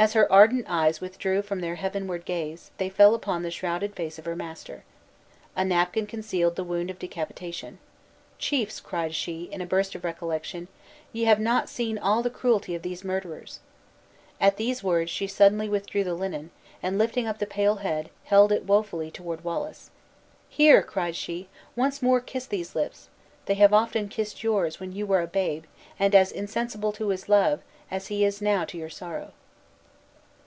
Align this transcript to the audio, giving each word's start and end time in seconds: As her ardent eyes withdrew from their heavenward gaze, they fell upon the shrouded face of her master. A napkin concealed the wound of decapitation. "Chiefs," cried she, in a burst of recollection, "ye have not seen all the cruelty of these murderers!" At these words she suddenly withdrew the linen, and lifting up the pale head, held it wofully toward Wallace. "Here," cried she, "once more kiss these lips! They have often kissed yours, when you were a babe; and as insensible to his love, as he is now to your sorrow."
As 0.00 0.12
her 0.12 0.30
ardent 0.32 0.66
eyes 0.68 1.00
withdrew 1.00 1.42
from 1.42 1.60
their 1.60 1.74
heavenward 1.74 2.24
gaze, 2.24 2.70
they 2.78 2.88
fell 2.88 3.16
upon 3.16 3.42
the 3.42 3.50
shrouded 3.50 3.96
face 3.96 4.16
of 4.16 4.26
her 4.26 4.36
master. 4.36 4.84
A 5.56 5.64
napkin 5.64 6.06
concealed 6.06 6.54
the 6.54 6.62
wound 6.62 6.88
of 6.88 7.00
decapitation. 7.00 7.80
"Chiefs," 8.38 8.78
cried 8.78 9.12
she, 9.12 9.48
in 9.50 9.60
a 9.60 9.66
burst 9.66 9.96
of 9.96 10.04
recollection, 10.04 10.68
"ye 11.12 11.24
have 11.24 11.40
not 11.40 11.68
seen 11.68 11.98
all 11.98 12.22
the 12.22 12.30
cruelty 12.30 12.76
of 12.76 12.82
these 12.82 13.02
murderers!" 13.02 13.58
At 14.40 14.56
these 14.56 14.84
words 14.84 15.10
she 15.10 15.26
suddenly 15.26 15.68
withdrew 15.68 16.04
the 16.04 16.14
linen, 16.14 16.52
and 16.80 16.96
lifting 16.96 17.26
up 17.26 17.40
the 17.40 17.44
pale 17.44 17.74
head, 17.78 18.08
held 18.26 18.52
it 18.52 18.66
wofully 18.68 19.10
toward 19.10 19.42
Wallace. 19.42 19.90
"Here," 20.48 20.80
cried 20.80 21.16
she, 21.16 21.48
"once 21.74 22.00
more 22.02 22.20
kiss 22.20 22.46
these 22.46 22.76
lips! 22.76 23.08
They 23.46 23.54
have 23.54 23.72
often 23.74 24.08
kissed 24.08 24.44
yours, 24.44 24.78
when 24.78 24.92
you 24.92 25.06
were 25.06 25.22
a 25.22 25.26
babe; 25.26 25.64
and 25.98 26.14
as 26.14 26.30
insensible 26.30 26.92
to 26.92 27.08
his 27.08 27.28
love, 27.28 27.62
as 27.90 28.06
he 28.06 28.24
is 28.24 28.40
now 28.40 28.64
to 28.66 28.78
your 28.78 28.90
sorrow." 28.90 29.32